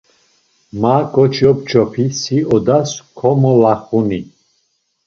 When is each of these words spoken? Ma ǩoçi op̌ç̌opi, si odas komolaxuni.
Ma 0.81 0.95
ǩoçi 1.13 1.43
op̌ç̌opi, 1.49 2.05
si 2.19 2.37
odas 2.55 2.89
komolaxuni. 3.17 4.21